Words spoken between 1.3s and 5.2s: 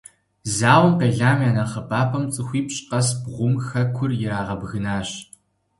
я нэхъыбапӀэм- цӀыхуипщӀ къэс бгъум- хэкур ирагъэбгынащ.